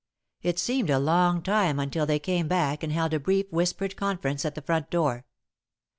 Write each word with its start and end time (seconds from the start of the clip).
It 0.41 0.57
seemed 0.57 0.89
a 0.89 0.97
long 0.97 1.43
time 1.43 1.77
until 1.79 2.07
they 2.07 2.17
came 2.17 2.47
back 2.47 2.81
and 2.81 2.91
held 2.91 3.13
a 3.13 3.19
brief 3.19 3.51
whispered 3.51 3.95
conference 3.95 4.43
at 4.45 4.55
the 4.55 4.61
front 4.63 4.89
door. 4.89 5.25